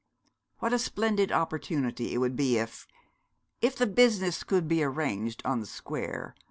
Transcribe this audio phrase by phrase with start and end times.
[0.57, 2.87] 'What a splendid opportunity it would be if
[3.61, 6.33] if the business could be arranged on the square.